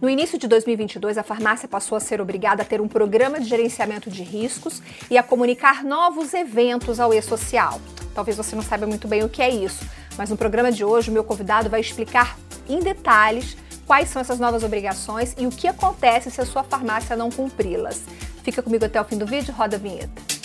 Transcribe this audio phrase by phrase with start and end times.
[0.00, 3.46] No início de 2022, a farmácia passou a ser obrigada a ter um programa de
[3.46, 4.80] gerenciamento de riscos
[5.10, 7.78] e a comunicar novos eventos ao e-social.
[8.14, 9.84] Talvez você não saiba muito bem o que é isso,
[10.16, 14.40] mas no programa de hoje o meu convidado vai explicar em detalhes quais são essas
[14.40, 18.04] novas obrigações e o que acontece se a sua farmácia não cumpri-las.
[18.42, 20.39] Fica comigo até o fim do vídeo, roda a vinheta.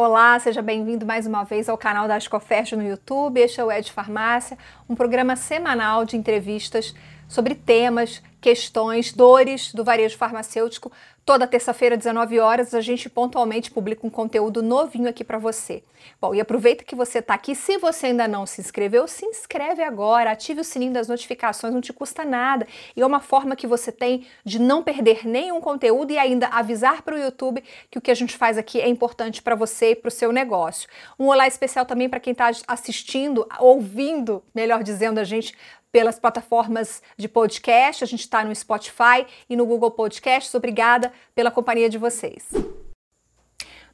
[0.00, 3.40] Olá, seja bem-vindo mais uma vez ao canal da Ascofert no YouTube.
[3.40, 4.56] Este é o Ed Farmácia,
[4.88, 6.94] um programa semanal de entrevistas
[7.28, 10.90] sobre temas, questões, dores do varejo farmacêutico.
[11.24, 15.82] Toda terça-feira, 19 horas, a gente pontualmente publica um conteúdo novinho aqui para você.
[16.18, 17.54] Bom, e aproveita que você está aqui.
[17.54, 21.82] Se você ainda não se inscreveu, se inscreve agora, ative o sininho das notificações, não
[21.82, 22.66] te custa nada.
[22.96, 27.02] E é uma forma que você tem de não perder nenhum conteúdo e ainda avisar
[27.02, 29.96] para o YouTube que o que a gente faz aqui é importante para você e
[29.96, 30.88] para o seu negócio.
[31.18, 35.54] Um olá especial também para quem está assistindo, ouvindo, melhor dizendo, a gente
[35.92, 38.04] pelas plataformas de podcast.
[38.04, 40.54] A gente está no Spotify e no Google Podcasts.
[40.54, 42.48] Obrigada pela companhia de vocês.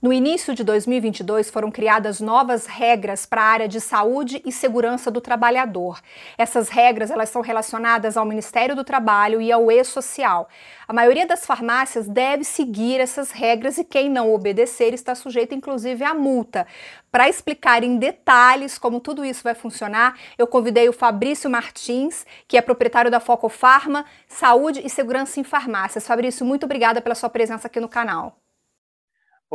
[0.04, 5.10] No início de 2022 foram criadas novas regras para a área de saúde e segurança
[5.10, 5.98] do trabalhador.
[6.36, 10.46] Essas regras elas são relacionadas ao Ministério do Trabalho e ao E-Social.
[10.86, 16.04] A maioria das farmácias deve seguir essas regras e quem não obedecer está sujeito inclusive
[16.04, 16.66] à multa.
[17.10, 22.58] Para explicar em detalhes como tudo isso vai funcionar, eu convidei o Fabrício Martins, que
[22.58, 26.06] é proprietário da Foco Farma, Saúde e Segurança em Farmácias.
[26.06, 28.43] Fabrício, muito obrigada pela sua presença aqui no canal.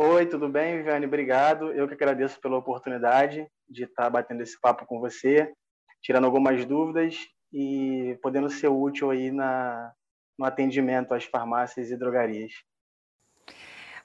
[0.02, 1.04] Oi, tudo bem, Viviane?
[1.04, 1.74] Obrigado.
[1.74, 5.52] Eu que agradeço pela oportunidade de estar batendo esse papo com você,
[6.00, 7.18] tirando algumas dúvidas
[7.52, 9.92] e podendo ser útil aí na,
[10.38, 12.50] no atendimento às farmácias e drogarias.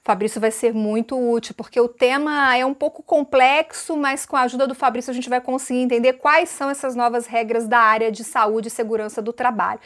[0.06, 4.42] Fabrício vai ser muito útil, porque o tema é um pouco complexo, mas com a
[4.42, 8.12] ajuda do Fabrício a gente vai conseguir entender quais são essas novas regras da área
[8.12, 9.80] de saúde e segurança do trabalho.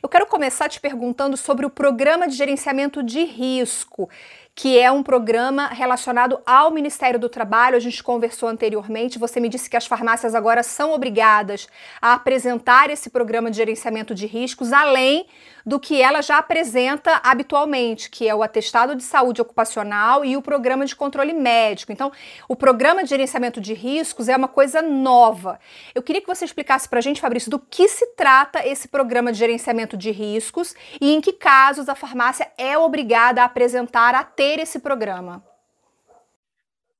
[0.00, 4.08] Eu quero começar te perguntando sobre o programa de gerenciamento de risco
[4.54, 7.76] que é um programa relacionado ao Ministério do Trabalho.
[7.76, 9.18] A gente conversou anteriormente.
[9.18, 11.66] Você me disse que as farmácias agora são obrigadas
[12.00, 15.26] a apresentar esse programa de gerenciamento de riscos, além
[15.66, 20.42] do que ela já apresenta habitualmente, que é o atestado de saúde ocupacional e o
[20.42, 21.90] programa de controle médico.
[21.90, 22.12] Então,
[22.48, 25.58] o programa de gerenciamento de riscos é uma coisa nova.
[25.94, 29.32] Eu queria que você explicasse para a gente, Fabrício, do que se trata esse programa
[29.32, 34.22] de gerenciamento de riscos e em que casos a farmácia é obrigada a apresentar a
[34.44, 35.42] ter esse programa.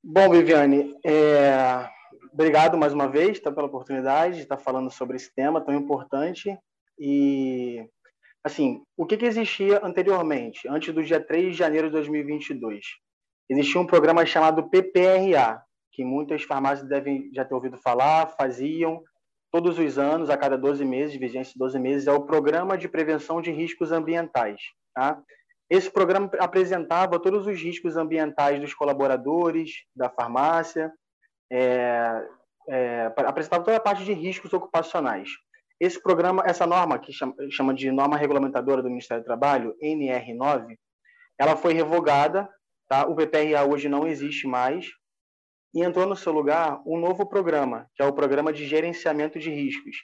[0.03, 1.87] Bom, Viviane, é...
[2.33, 6.57] obrigado mais uma vez tá, pela oportunidade de estar falando sobre esse tema tão importante.
[6.99, 7.87] E,
[8.43, 12.83] assim, o que, que existia anteriormente, antes do dia 3 de janeiro de 2022?
[13.51, 15.63] Existia um programa chamado PPRA,
[15.93, 19.03] que muitas farmácias devem já ter ouvido falar, faziam
[19.53, 22.89] todos os anos, a cada 12 meses, vigência de 12 meses, é o Programa de
[22.89, 24.63] Prevenção de Riscos Ambientais.
[24.95, 25.23] Tá?
[25.71, 30.93] Esse programa apresentava todos os riscos ambientais dos colaboradores, da farmácia,
[31.51, 32.23] é,
[32.69, 35.29] é, apresentava toda a parte de riscos ocupacionais.
[35.81, 40.77] Esse programa, essa norma, que chama, chama de norma regulamentadora do Ministério do Trabalho, NR9,
[41.39, 42.49] ela foi revogada,
[42.89, 43.07] tá?
[43.07, 44.87] o PPRA hoje não existe mais,
[45.75, 49.51] e entrou no seu lugar um novo programa, que é o Programa de Gerenciamento de
[49.51, 49.97] Riscos.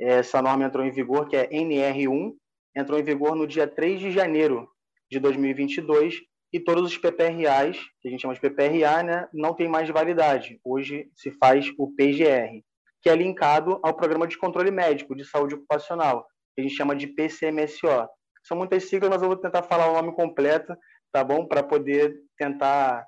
[0.00, 2.32] Essa norma entrou em vigor, que é NR1,
[2.74, 4.66] entrou em vigor no dia 3 de janeiro
[5.10, 6.20] de 2022
[6.52, 10.60] e todos os PPRAs, que a gente chama de PPRA, né, não tem mais validade.
[10.64, 12.62] Hoje se faz o PGR,
[13.02, 16.94] que é linkado ao Programa de Controle Médico de Saúde Ocupacional, que a gente chama
[16.94, 18.08] de PCMSO.
[18.42, 20.74] São muitas siglas, mas eu vou tentar falar o nome completo,
[21.12, 21.46] tá bom?
[21.46, 23.06] Para poder tentar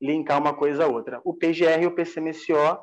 [0.00, 1.20] linkar uma coisa a outra.
[1.24, 2.78] O PGR e o PCMSO,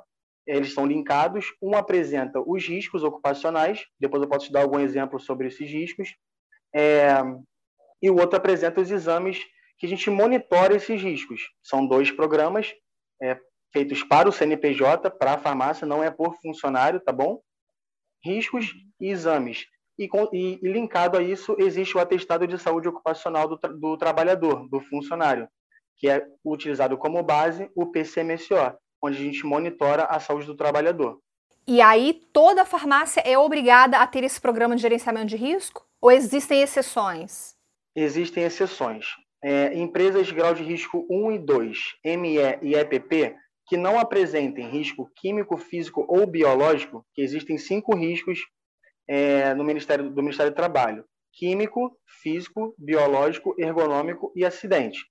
[0.45, 1.53] eles são linkados.
[1.61, 6.15] Um apresenta os riscos ocupacionais, depois eu posso te dar algum exemplo sobre esses riscos.
[6.73, 7.21] É,
[8.01, 9.39] e o outro apresenta os exames
[9.77, 11.41] que a gente monitora esses riscos.
[11.61, 12.73] São dois programas
[13.21, 13.37] é,
[13.71, 17.39] feitos para o CNPJ, para a farmácia, não é por funcionário, tá bom?
[18.23, 19.65] Riscos e exames.
[19.97, 24.67] E, e, e linkado a isso, existe o atestado de saúde ocupacional do, do trabalhador,
[24.69, 25.47] do funcionário,
[25.97, 31.19] que é utilizado como base o PCMSO, onde a gente monitora a saúde do trabalhador.
[31.67, 35.85] E aí, toda farmácia é obrigada a ter esse programa de gerenciamento de risco?
[36.01, 37.55] Ou existem exceções?
[37.95, 39.05] Existem exceções.
[39.43, 43.35] É, empresas de grau de risco 1 e 2, ME e EPP,
[43.67, 48.39] que não apresentem risco químico, físico ou biológico, que existem cinco riscos
[49.07, 55.05] é, no Ministério, do Ministério do Trabalho: químico, físico, biológico, ergonômico e acidente.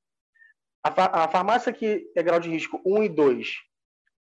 [0.85, 3.49] A, fa a farmácia que é grau de risco 1 e 2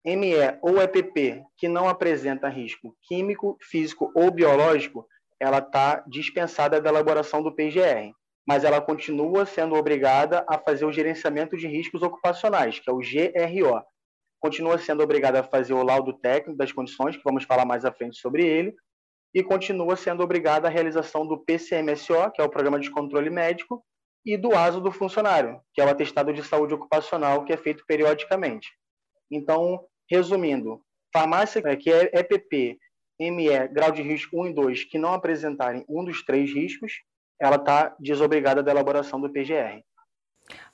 [0.05, 5.07] ME ou EPP que não apresenta risco químico, físico ou biológico,
[5.39, 8.13] ela está dispensada da elaboração do PGR,
[8.47, 12.99] mas ela continua sendo obrigada a fazer o gerenciamento de riscos ocupacionais, que é o
[12.99, 13.83] GRO.
[14.41, 17.93] Continua sendo obrigada a fazer o laudo técnico das condições, que vamos falar mais à
[17.93, 18.75] frente sobre ele,
[19.35, 23.83] e continua sendo obrigada a realização do PCMSO, que é o Programa de Controle Médico,
[24.25, 27.85] e do ASO do funcionário, que é o atestado de saúde ocupacional, que é feito
[27.87, 28.69] periodicamente.
[29.31, 30.81] Então, resumindo,
[31.13, 32.79] farmácia é, que é EPP,
[33.19, 36.93] ME, grau de risco 1 e 2, que não apresentarem um dos três riscos,
[37.43, 39.83] ela está desobrigada da elaboração do PGR.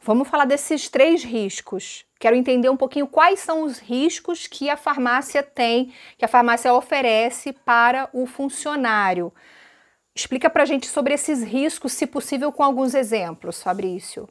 [0.03, 2.05] Vamos falar desses três riscos.
[2.20, 6.73] Quero entender um pouquinho quais são os riscos que a farmácia tem, que a farmácia
[6.75, 9.32] oferece para o funcionário.
[10.15, 14.29] Explica para a gente sobre esses riscos, se possível, com alguns exemplos, Fabrício.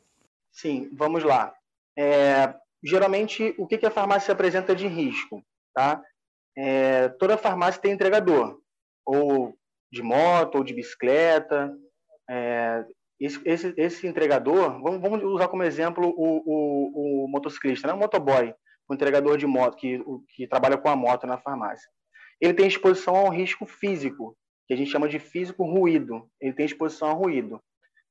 [0.51, 1.56] Sim, vamos lá.
[1.98, 5.44] É, geralmente, o que, a farmácia apresenta de risco?
[5.74, 6.04] Tá?
[6.56, 8.60] É, toda farmácia tem entregador,
[9.04, 9.57] ou
[9.92, 11.75] de moto, ou de bicicleta.
[12.30, 12.86] É,
[13.20, 17.94] esse, esse, entregador, vamos, vamos, usar como exemplo o, o, o motociclista, né?
[17.94, 18.54] o motoboy,
[18.88, 21.90] o entregador de moto, que, o, que trabalha com a moto na farmácia.
[22.40, 24.38] Ele tem exposição ao risco físico,
[24.68, 26.30] que a gente chama de físico ruído.
[26.40, 27.60] Ele tem exposição ao ruído.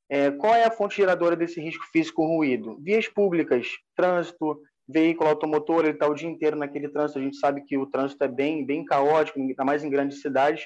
[0.08, 2.76] É, qual é a fonte geradora desse risco físico ruído?
[2.80, 7.18] Vias públicas, trânsito, veículo automotor, ele está o dia inteiro naquele trânsito.
[7.18, 10.64] A gente sabe que o trânsito é bem, bem caótico, ainda mais em grandes cidades.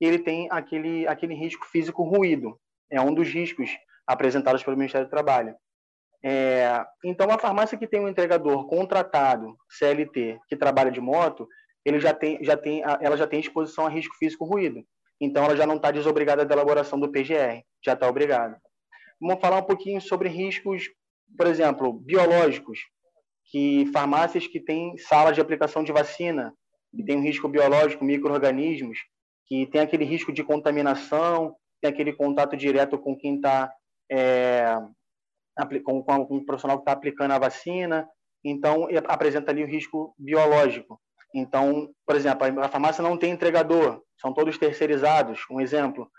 [0.00, 2.58] E ele tem aquele, aquele risco físico ruído.
[2.90, 3.70] É um dos riscos
[4.06, 5.54] apresentados pelo Ministério do Trabalho.
[6.22, 11.46] É, então, a farmácia que tem um entregador contratado, CLT, que trabalha de moto,
[11.84, 14.84] ele já tem, já tem, ela já tem exposição a risco físico ruído.
[15.20, 18.60] Então, ela já não está desobrigada da elaboração do PGR, já está obrigada.
[19.20, 20.88] Vamos falar um pouquinho sobre riscos,
[21.36, 22.80] por exemplo, biológicos,
[23.50, 26.52] que farmácias que têm salas de aplicação de vacina,
[26.94, 28.98] que tem um risco biológico, micro-organismos,
[29.46, 33.72] que tem aquele risco de contaminação, tem aquele contato direto com quem está
[34.10, 34.76] é,
[35.84, 38.08] com, com, o profissional que está aplicando a vacina,
[38.44, 41.00] então apresenta ali o risco biológico.
[41.34, 46.10] Então, por exemplo, a farmácia não tem entregador, são todos terceirizados, um exemplo,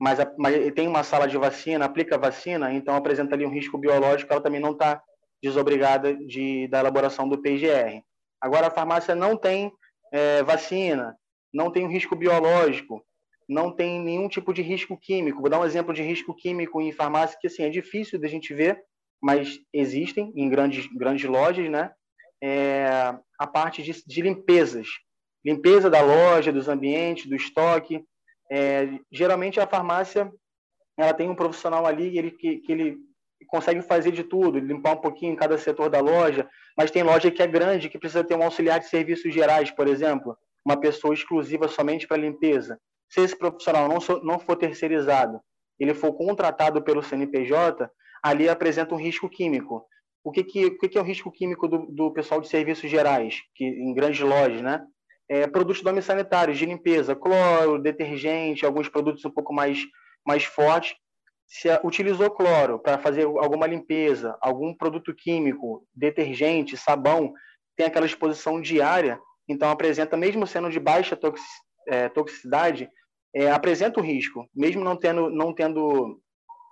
[0.00, 3.78] mas, a, mas tem uma sala de vacina, aplica vacina, então apresenta ali um risco
[3.78, 5.02] biológico, ela também não está
[5.42, 8.02] desobrigada de, da elaboração do PGR.
[8.40, 9.72] Agora, a farmácia não tem
[10.12, 11.16] é, vacina,
[11.52, 13.04] não tem um risco biológico,
[13.48, 15.40] não tem nenhum tipo de risco químico.
[15.40, 18.52] Vou dar um exemplo de risco químico em farmácia que assim é difícil da gente
[18.52, 18.78] ver,
[19.22, 21.90] mas existem em grandes grandes lojas, né?
[22.42, 24.86] É, a parte de, de, limpezas,
[25.44, 28.04] limpeza da loja, dos ambientes, do estoque.
[28.50, 30.30] É, geralmente a farmácia
[30.96, 32.98] ela tem um profissional ali ele, que, que ele
[33.46, 37.30] consegue fazer de tudo, limpar um pouquinho em cada setor da loja, mas tem loja
[37.30, 41.14] que é grande, que precisa ter um auxiliar de serviços gerais, por exemplo, uma pessoa
[41.14, 45.40] exclusiva somente para limpeza se esse profissional não, so, não for terceirizado,
[45.78, 47.88] ele for contratado pelo CNPJ,
[48.22, 49.86] ali apresenta um risco químico.
[50.24, 52.90] O que, que, o que, que é o risco químico do, do pessoal de serviços
[52.90, 54.84] gerais, que em grandes lojas, né?
[55.30, 59.78] É, produtos domissanitários de limpeza, cloro, detergente, alguns produtos um pouco mais,
[60.26, 60.96] mais fortes.
[61.46, 67.32] Se utilizou cloro para fazer alguma limpeza, algum produto químico, detergente, sabão,
[67.76, 71.16] tem aquela exposição diária, então apresenta, mesmo sendo de baixa
[71.88, 72.88] é, toxicidade
[73.34, 76.20] é, apresenta o risco, mesmo não tendo, não tendo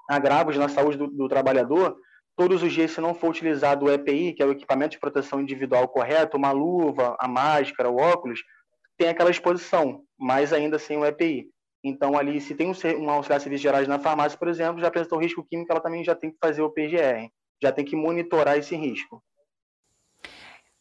[0.08, 1.96] agravos na saúde do, do trabalhador,
[2.36, 5.40] todos os dias, se não for utilizado o EPI, que é o equipamento de proteção
[5.40, 8.40] individual correto, uma luva, a máscara, o óculos,
[8.96, 11.48] tem aquela exposição, mas ainda sem o EPI.
[11.84, 14.88] Então, ali, se tem um, um auxiliar de serviços gerais na farmácia, por exemplo, já
[14.88, 17.30] apresentou risco químico, ela também já tem que fazer o PGR,
[17.62, 19.22] já tem que monitorar esse risco.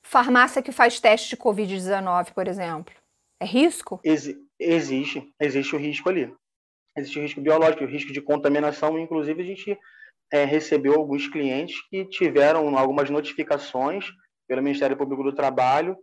[0.01, 2.93] Farmácia que faz teste de Covid-19, por exemplo.
[3.39, 3.99] É risco?
[4.03, 6.33] Ex existe, existe o risco ali.
[6.97, 8.97] Existe o risco biológico, o risco de contaminação.
[8.97, 9.77] Inclusive, a gente
[10.31, 14.05] é, recebeu alguns clientes que tiveram algumas notificações
[14.47, 15.97] pelo Ministério Público do Trabalho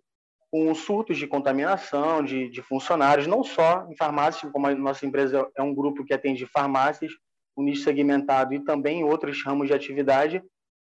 [0.50, 5.48] com surtos de contaminação de, de funcionários, não só em farmácias, como a nossa empresa
[5.56, 7.10] é um grupo que atende farmácias,
[7.56, 10.42] um nicho segmentado e também em outros ramos de atividade,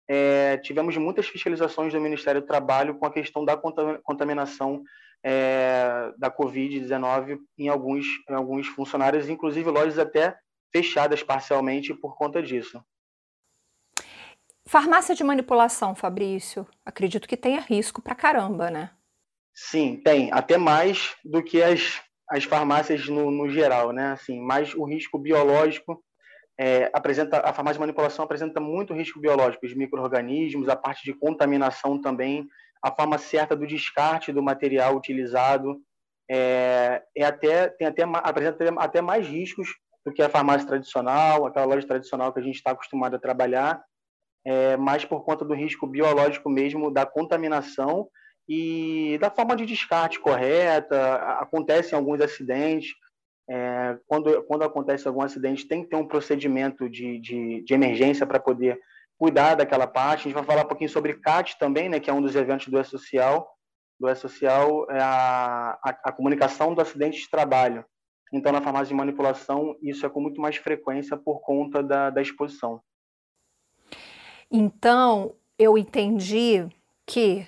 [0.09, 3.59] é, tivemos muitas fiscalizações do Ministério do Trabalho com a questão da
[4.03, 4.83] contaminação
[5.23, 10.37] é, da Covid-19 em alguns, em alguns funcionários, inclusive lojas até
[10.75, 12.83] fechadas parcialmente por conta disso.
[14.67, 18.91] Farmácia de manipulação, Fabrício, acredito que tenha risco pra caramba, né?
[19.55, 24.13] Sim, tem, até mais do que as, as farmácias no, no geral, né?
[24.13, 26.05] Assim, mais o risco biológico
[26.59, 31.15] é, apresenta a farmácia de manipulação apresenta muito risco biológico, os micro-organismos, a parte de
[31.15, 32.47] contaminação também
[32.83, 35.81] a forma certa do descarte do material utilizado,
[36.31, 39.69] é, é até, tem até, apresenta até mais riscos
[40.05, 43.83] do que a farmácia tradicional, aquela loja tradicional que a gente está acostumado a trabalhar,
[44.47, 48.09] é, mais por conta do risco biológico mesmo, da contaminação
[48.49, 51.15] e da forma de descarte correta.
[51.41, 52.95] Acontecem alguns acidentes.
[53.51, 58.27] É, quando, quando acontece algum acidente, tem que ter um procedimento de, de, de emergência
[58.27, 58.79] para poder
[59.19, 60.21] cuidar daquela parte.
[60.21, 62.69] A gente vai falar um pouquinho sobre CAT também, né, que é um dos eventos
[62.69, 63.51] do E-Social.
[63.99, 67.85] Do E-Social é a, a, a comunicação do acidente de trabalho.
[68.33, 72.23] Então, na farmácia de manipulação, isso é com muito mais frequência por conta da, da
[72.23, 72.81] exposição.
[74.51, 76.67] Então, eu entendi
[77.07, 77.47] que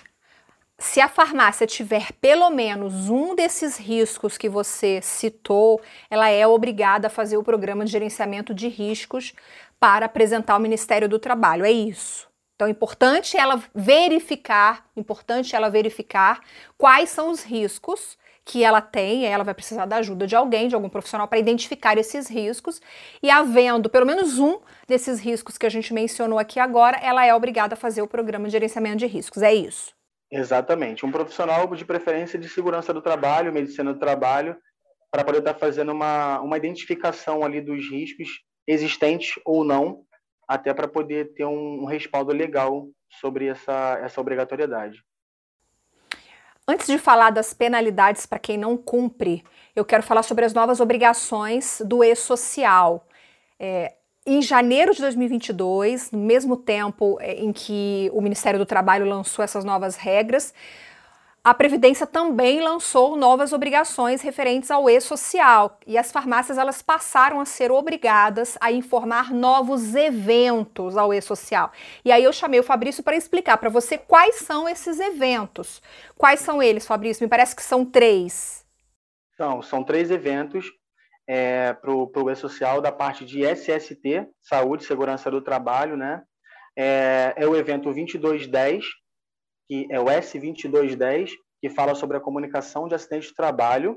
[0.78, 7.06] se a farmácia tiver pelo menos um desses riscos que você citou, ela é obrigada
[7.06, 9.34] a fazer o programa de gerenciamento de riscos
[9.80, 11.64] para apresentar ao Ministério do Trabalho.
[11.64, 12.28] É isso.
[12.54, 16.40] Então, é importante ela verificar, importante ela verificar
[16.76, 20.74] quais são os riscos que ela tem, ela vai precisar da ajuda de alguém, de
[20.74, 22.80] algum profissional, para identificar esses riscos.
[23.22, 27.34] E havendo pelo menos um desses riscos que a gente mencionou aqui agora, ela é
[27.34, 29.42] obrigada a fazer o programa de gerenciamento de riscos.
[29.42, 29.94] É isso.
[30.30, 31.06] Exatamente.
[31.06, 34.54] Um profissional de preferência de segurança do trabalho, medicina do trabalho,
[35.10, 38.28] para poder estar fazendo uma, uma identificação ali dos riscos
[38.70, 40.02] existentes ou não,
[40.46, 42.88] até para poder ter um, um respaldo legal
[43.20, 45.02] sobre essa, essa obrigatoriedade.
[46.66, 49.42] Antes de falar das penalidades para quem não cumpre,
[49.74, 53.06] eu quero falar sobre as novas obrigações do e-social.
[53.58, 59.06] É, em janeiro de 2022, no mesmo tempo é, em que o Ministério do Trabalho
[59.06, 60.54] lançou essas novas regras,
[61.42, 67.46] a Previdência também lançou novas obrigações referentes ao e-social e as farmácias elas passaram a
[67.46, 71.72] ser obrigadas a informar novos eventos ao e-social.
[72.04, 75.80] E aí eu chamei o Fabrício para explicar para você quais são esses eventos.
[76.14, 77.24] Quais são eles, Fabrício?
[77.24, 78.66] Me parece que são três.
[79.34, 80.70] São, são três eventos
[81.26, 86.22] é, para o e-social da parte de SST, Saúde e Segurança do Trabalho, né?
[86.76, 88.84] É, é o evento 2210,
[89.70, 93.96] que é o S2210, que fala sobre a comunicação de acidente de trabalho,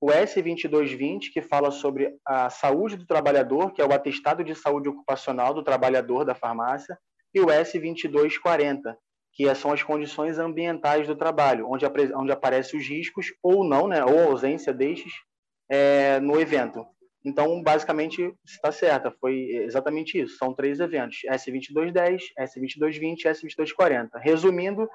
[0.00, 4.88] o S2220, que fala sobre a saúde do trabalhador, que é o atestado de saúde
[4.88, 6.98] ocupacional do trabalhador da farmácia,
[7.32, 8.96] e o S2240,
[9.32, 11.86] que são as condições ambientais do trabalho, onde,
[12.16, 15.12] onde aparecem os riscos ou não, né, ou ausência destes
[15.70, 16.84] é, no evento.
[17.24, 20.36] Então, basicamente, está certa, foi exatamente isso.
[20.36, 24.08] São três eventos: S2210, S2220 e S2240.
[24.16, 24.88] Resumindo,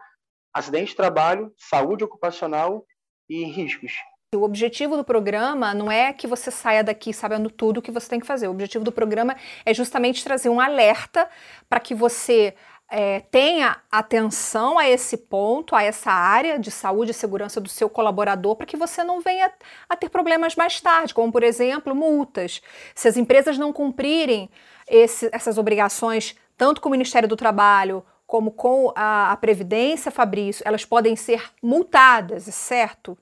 [0.54, 2.86] acidente de trabalho, saúde ocupacional
[3.30, 3.94] e riscos.
[4.36, 8.10] O objetivo do programa não é que você saia daqui sabendo tudo o que você
[8.10, 8.48] tem que fazer.
[8.48, 11.30] O objetivo do programa é justamente trazer um alerta
[11.70, 12.54] para que você
[12.90, 17.90] é, tenha atenção a esse ponto, a essa área de saúde e segurança do seu
[17.90, 19.52] colaborador, para que você não venha
[19.90, 22.62] a ter problemas mais tarde, como, por exemplo, multas.
[22.96, 24.50] Se as empresas não cumprirem
[24.88, 30.62] esse, essas obrigações, tanto com o Ministério do Trabalho como com a, a Previdência, Fabrício,
[30.68, 33.18] elas podem ser multadas, certo?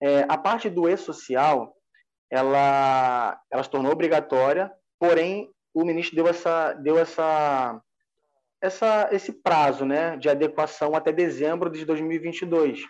[0.00, 1.76] É, a parte do e-social,
[2.28, 7.80] ela, ela se tornou obrigatória, porém o ministro deu essa, deu essa,
[8.60, 12.80] essa, esse prazo né, de adequação até dezembro de 2022.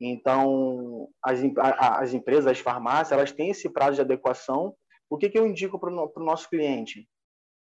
[0.00, 1.40] Então, as,
[1.78, 4.74] as empresas, as farmácias, elas têm esse prazo de adequação.
[5.10, 7.06] O que, que eu indico para o nosso cliente?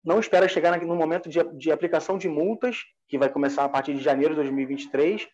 [0.05, 3.95] não espera chegar no momento de, de aplicação de multas, que vai começar a partir
[3.95, 5.29] de janeiro de 2023,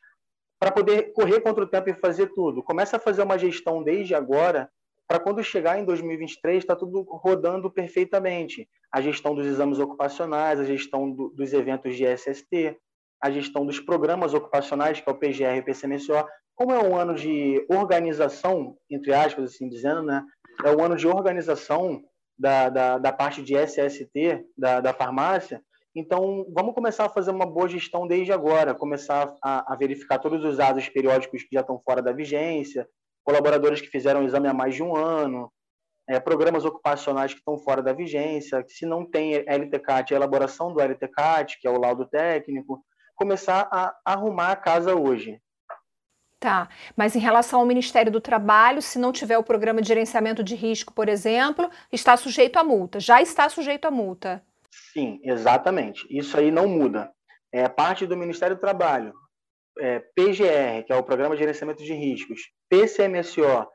[0.58, 2.62] para poder correr contra o tempo e fazer tudo.
[2.62, 4.70] Começa a fazer uma gestão desde agora,
[5.06, 8.68] para quando chegar em 2023, está tudo rodando perfeitamente.
[8.90, 12.78] A gestão dos exames ocupacionais, a gestão do, dos eventos de SST,
[13.20, 16.24] a gestão dos programas ocupacionais, que é o PGR e o PCMSO.
[16.54, 20.24] Como é um ano de organização, entre aspas, assim dizendo, né?
[20.64, 22.02] É um ano de organização
[22.38, 25.62] da, da, da parte de SST da, da farmácia.
[25.94, 30.44] Então, vamos começar a fazer uma boa gestão desde agora, começar a, a, verificar todos
[30.44, 32.88] os dados periódicos que já estão fora da vigência,
[33.22, 35.52] colaboradores que fizeram o exame há mais de um ano,
[36.08, 40.80] é, programas ocupacionais que estão fora da vigência, se não tem LTCAT, a elaboração do
[40.80, 42.84] LTCAT, que é o laudo técnico,
[43.14, 45.40] começar a arrumar a casa hoje.
[46.40, 50.42] Tá, mas em relação ao Ministério do Trabalho, se não tiver o programa de gerenciamento
[50.42, 54.44] de risco, por exemplo, está sujeito a multa, já está sujeito a multa.
[54.92, 56.06] Sim, exatamente.
[56.10, 57.12] Isso aí não muda.
[57.52, 59.12] É parte do Ministério do Trabalho.
[59.78, 63.66] É, PGR, que é o Programa de Gerenciamento de Riscos, PCMSO,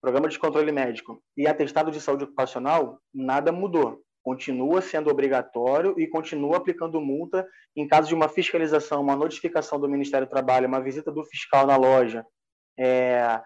[0.00, 4.02] Programa de Controle Médico, e Atestado de Saúde Ocupacional, nada mudou.
[4.22, 9.88] continua sendo obrigatório e continua aplicando multa em caso de uma fiscalização, uma notificação do
[9.88, 12.24] Ministério do Trabalho, uma visita do fiscal na loja.
[12.78, 13.40] É,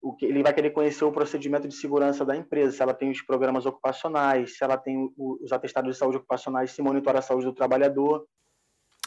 [0.00, 3.10] o que ele vai querer conhecer o procedimento de segurança da empresa, se ela tem
[3.10, 7.46] os programas ocupacionais, se ela tem os atestados de saúde ocupacionais, se monitora a saúde
[7.46, 8.26] do trabalhador.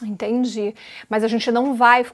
[0.00, 0.74] Entendi.
[1.08, 2.04] Mas a gente não vai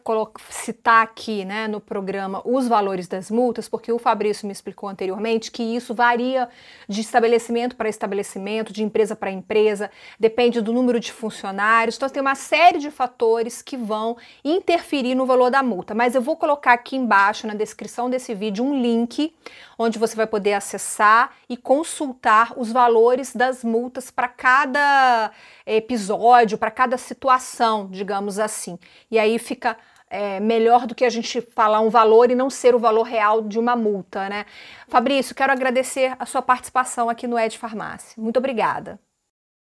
[0.51, 5.51] citar aqui né, no programa os valores das multas, porque o Fabrício me explicou anteriormente
[5.51, 6.49] que isso varia
[6.89, 11.97] de estabelecimento para estabelecimento, de empresa para empresa, depende do número de funcionários.
[11.97, 15.95] Então, tem uma série de fatores que vão interferir no valor da multa.
[15.95, 19.33] Mas eu vou colocar aqui embaixo na descrição desse vídeo um link
[19.79, 25.31] onde você vai poder acessar e consultar os valores das multas para cada
[25.65, 28.79] episódio, para cada situação, digamos assim.
[29.11, 29.77] E aí fica
[30.11, 33.43] é, melhor do que a gente falar um valor e não ser o valor real
[33.43, 34.47] de uma multa, né?
[34.89, 38.21] Fabrício, quero agradecer a sua participação aqui no Ed Farmácia.
[38.21, 38.99] Muito obrigada.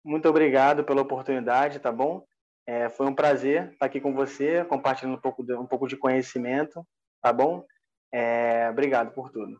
[0.03, 2.25] Muito obrigado pela oportunidade, tá bom?
[2.67, 5.97] É, foi um prazer estar aqui com você, compartilhando um pouco de, um pouco de
[5.97, 6.85] conhecimento,
[7.21, 7.65] tá bom?
[8.11, 9.59] É, obrigado por tudo.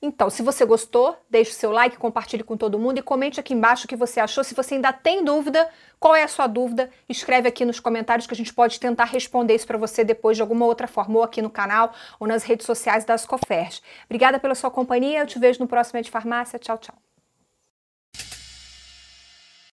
[0.00, 3.52] Então, se você gostou, deixe o seu like, compartilhe com todo mundo e comente aqui
[3.52, 4.44] embaixo o que você achou.
[4.44, 8.32] Se você ainda tem dúvida, qual é a sua dúvida, escreve aqui nos comentários que
[8.32, 11.42] a gente pode tentar responder isso para você depois de alguma outra forma, ou aqui
[11.42, 13.82] no canal ou nas redes sociais da Ascofers.
[14.04, 16.60] Obrigada pela sua companhia, eu te vejo no próximo de Farmácia.
[16.60, 17.07] Tchau, tchau.